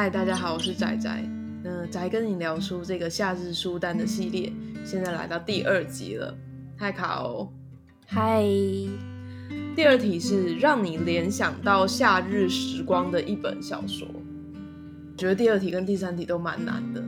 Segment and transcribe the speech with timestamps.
[0.00, 1.10] 嗨，大家好，我是仔仔。
[1.60, 4.52] 那仔跟你聊书这个夏日书单的系列，
[4.84, 6.32] 现在来到第二集了。
[6.76, 7.52] 嗨，卡欧。
[8.06, 8.44] 嗨。
[9.74, 14.06] 第二题是让你联想到夏日时光的一本小说。
[14.06, 17.00] 我觉得第二题跟第三题都蛮难的。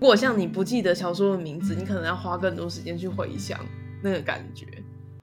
[0.00, 3.60] 如果像你不记得小说的名字，你可能要花更多时间去回想
[4.02, 4.64] 那个感觉。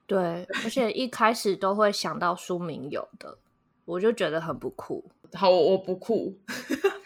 [0.05, 3.39] 对，而且一开始都会想到书名有的，
[3.85, 5.03] 我就觉得很不酷。
[5.33, 6.37] 好，我我不酷。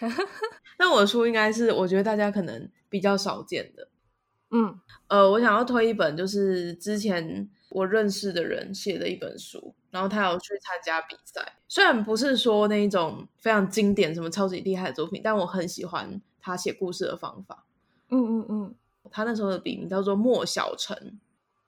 [0.78, 3.88] 那我的书应该是我觉得大家可能比较少见的。
[4.52, 11.58] 嗯，呃，我想要推一本，就是之前我认识的人写的一本书，然后他有去参加比赛。
[11.68, 17.66] 虽然不是说那一种非常经典、什么超级厉害的作品，但我很喜欢他写故事的方法。
[18.10, 18.76] 嗯嗯嗯，
[19.12, 21.20] 他那时候的笔名叫做莫小晨。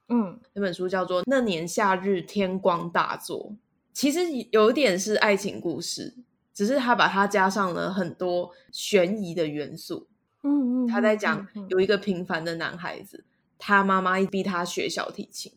[0.08, 3.52] 嗯，那本书叫做《那年夏日天光大作》，
[3.94, 4.20] 其实
[4.52, 6.16] 有一点是爱情故事。
[6.54, 10.08] 只是他把它加上了很多悬疑的元素。
[10.44, 13.24] 嗯嗯，他在讲有一个平凡的男孩子，
[13.60, 15.54] 他妈妈一逼他学小提琴。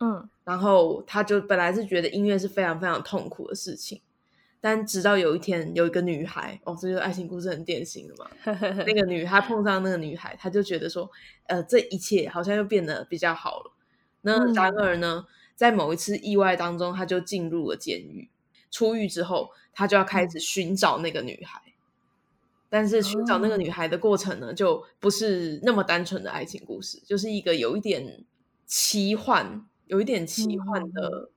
[0.00, 4.00] 嗯，然后他就本来是觉得音乐是非常非常痛苦的事情，
[4.60, 8.28] 但直到有一天有一个女孩，哦，这就是爱情故事很典型的嘛。
[8.86, 11.08] 那个女孩碰上那个女孩，他就觉得说，
[11.46, 13.72] 呃，这一切好像又变得比较好了。
[14.22, 18.30] 那然而呢，在某一次意外当中，他就进入了监狱。
[18.74, 21.62] 出狱之后，他就要开始寻找那个女孩，
[22.68, 28.24] 但是寻找那个女孩的过程呢，就不是那么单纯的爱情故事，就是一个有一点
[28.66, 31.30] 奇幻、有一点奇幻的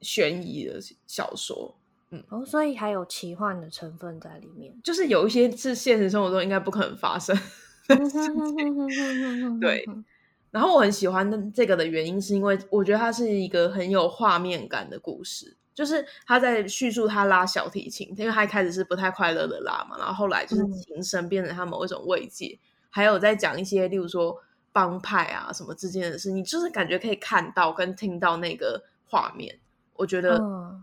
[0.00, 1.76] 悬疑的小说。
[2.10, 7.36] 嗯，哦，所以还有奇幻的成分在里面，就是有一些是现实生活中应该不可能发生
[7.86, 9.60] 的事情。
[9.60, 9.88] 对，
[10.50, 15.56] 然后我很喜欢这个的原因，是因为我觉得它是一个很有画面感的故事。
[15.80, 24.36] 就是他在叙述他拉小提琴，因为他一开始是不太快乐的拉嘛，然后后来就是琴声变成他某一种慰藉，嗯、还有在讲一些，例如说
[24.72, 29.58] 帮派啊什么之间的事，你就是感觉可以看到跟听到那个画面，
[29.94, 30.38] 我觉得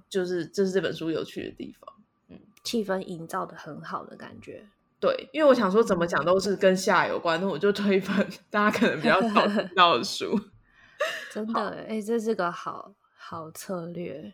[0.10, 1.94] 就是这是这本书有趣的地方，
[2.30, 4.66] 嗯，气氛营造的很好的感觉，
[5.00, 10.36] 对，因为我想说怎么讲都是跟夏有关，那我就推一本大家可能比较少听到的书，
[11.32, 14.34] 真的，哎、欸，这是个好好策略。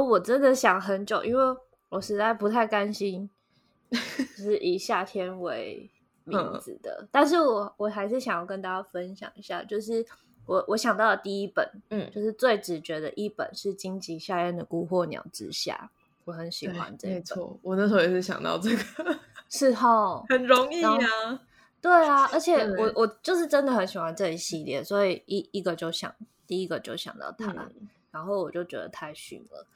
[0.00, 1.56] 我真的想很久，因为
[1.88, 3.28] 我实在不太甘心，
[3.90, 5.90] 就是以夏天为
[6.24, 6.98] 名字的。
[7.02, 10.04] 嗯、但是我我还是想要跟大家分享一下，就是
[10.46, 15.90] 我我想到的第一本，嗯，就是最直觉的一本是金棘夏彦的《孤惑鸟之下》，
[16.24, 17.16] 我很喜欢这本。
[17.16, 18.82] 没错，我那时候也是想到这个，
[19.48, 21.40] 是齁， 很容易啊。
[21.80, 26.14] 对啊，而且我我就是真的很喜欢这一系列，所以一一个就想
[26.46, 29.66] 第一个就想到它，嗯、然后我就觉得太逊了。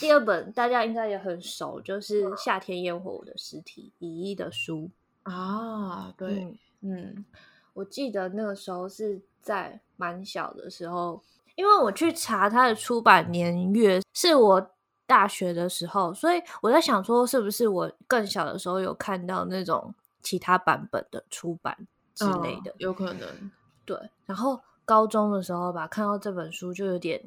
[0.00, 4.90] 第二本大家应该也很熟，就是《夏天烟火的尸体》乙一的书
[5.22, 6.12] 啊。
[6.18, 7.24] 对，嗯，嗯，
[7.72, 11.22] 我记得那个时候是在蛮小的时候，
[11.54, 14.70] 因为我去查它的出版年月是我
[15.06, 21.76] 大学的时候，所以我在想说，是不是我更小的时候有看到那种其他版本的出版
[22.14, 22.70] 之类的？
[22.70, 23.50] 哦，有可能。
[23.86, 27.20] 对，然后高中的时候吧，看到这本书就有点，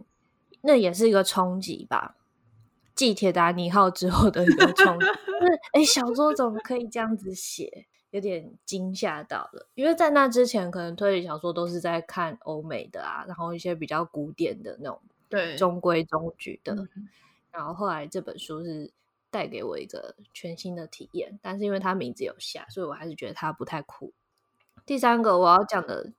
[0.66, 2.16] 那也是一个冲击吧。
[2.96, 7.86] 继铁达尼号之后的一个冲击，就是哎，小说怎么可以这样子写？
[8.12, 9.68] 有点惊吓到了。
[9.74, 16.76] 因为在那之前，可能推理小说都是在看欧美的啊，然后一些比较古典的那种，对，中规中矩的。
[16.76, 16.86] 对
[17.52, 18.92] 然后后来这本书是
[19.32, 24.14] 带给我一个全新的体验，但是因为它名字有夏，所以我还是觉得它不太酷。
[24.86, 26.14] 第三个我要讲的。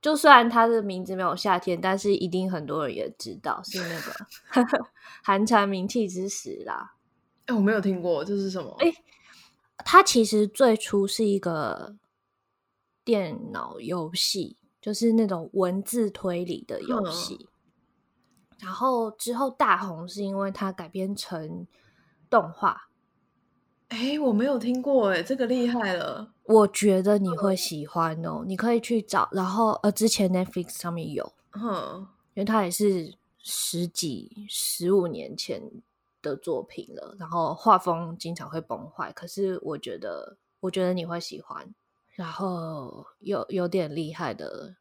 [0.00, 4.14] 就算他的名字没有夏天，但是一定很多人也知道是那个
[5.22, 6.94] 寒蝉鸣泣之时啦。
[7.46, 8.74] 哎、欸，我没有听过，这是什么？
[8.80, 9.04] 哎、欸，
[9.84, 11.96] 它其实最初是一个
[13.04, 17.48] 电脑游戏，就是那种文字推理的游戏。
[18.50, 21.66] 嗯、然后之后大红是因为它改编成
[22.28, 22.89] 动画。
[23.90, 26.32] 哎，我没有听过哎，这个厉害了。
[26.44, 29.28] 我觉得你会喜欢哦，你可以去找。
[29.32, 35.60] 然后呃，之前 Netflix 上面有，嗯，因为它也是十几、十五年前
[36.22, 37.16] 的作品了。
[37.18, 41.74] 然后画风经常会崩坏，可是我觉得，我觉得你会喜欢。
[42.14, 44.76] 然后有有点厉害的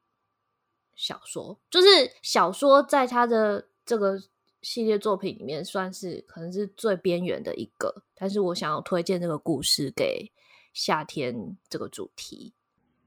[0.95, 1.87] 小说，就是
[2.21, 4.21] 小说在它的这个。
[4.61, 10.31] 系列作品里面算是可能是最边缘的一个，但是我想要推荐这个故事给
[10.73, 12.53] 夏天这个主题。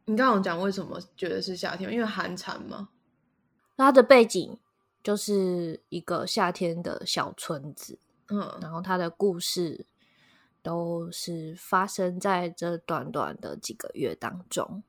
[0.07, 1.93] 你刚刚讲为什么觉得是夏天？
[1.93, 2.89] 因为寒蝉吗？
[3.77, 4.59] 它的背景
[5.03, 9.87] 就是一个夏天的小村子，嗯，然后它的故事
[10.63, 14.83] 都是发生在这短短的几个月当中。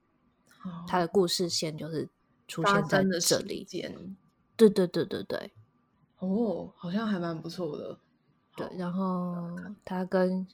[0.63, 2.07] 哦、他的故事线就是
[2.47, 3.67] 出现在这里。
[4.55, 5.51] 对对对对对。
[6.27, 7.97] 哦，好像还蛮不错的。
[8.55, 9.35] 对，然后
[9.83, 10.47] 它跟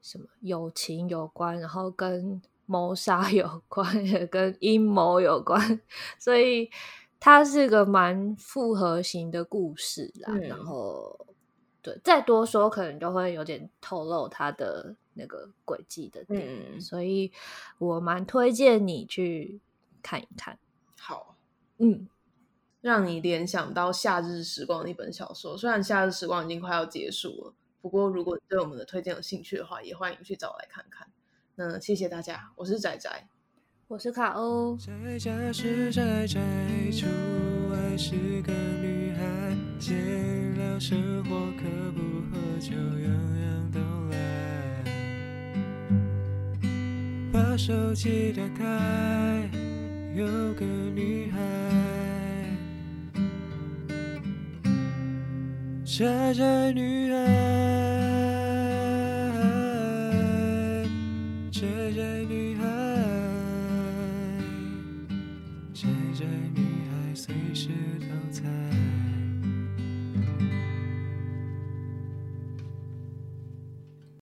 [0.00, 5.80] 什么友情有关，然后跟谋杀有关， 也跟阴谋有关，
[6.18, 6.70] 所以
[7.20, 10.32] 它是个蛮复合型的故事啦。
[10.32, 11.26] 嗯、然后。
[11.84, 17.32] 对，再多说可能就会有点透露它的那个轨迹的点，嗯、所以
[17.78, 19.60] 我蛮推荐你去
[20.00, 20.56] 看一看。
[20.96, 21.34] 好，
[21.78, 22.06] 嗯，
[22.82, 31.06] 让你联想到《夏日时光》的一本小说，虽然《夏日时光》已经快要结束了，不过如果对我们的推荐有兴趣的话，也欢迎去找来看看。
[31.54, 33.08] 那谢谢大家，我是仔仔，
[33.86, 34.76] 我是卡欧。
[34.76, 36.40] 宅家是宅宅，
[36.90, 37.06] 出
[37.70, 41.62] 外是个女孩，闲聊生活可
[41.92, 42.00] 不
[42.32, 43.06] 喝酒，样
[43.42, 43.78] 样都
[44.10, 44.84] 来。
[47.32, 49.48] 把手机打开，
[50.16, 50.64] 有个
[56.02, 57.16] 宅宅女孩，
[61.52, 61.60] 宅
[61.94, 62.64] 宅女孩，
[65.72, 66.24] 宅宅
[66.56, 66.60] 女
[66.90, 67.68] 孩，随时
[68.00, 68.42] 都在。